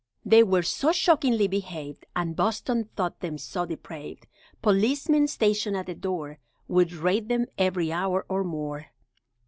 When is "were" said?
0.41-0.63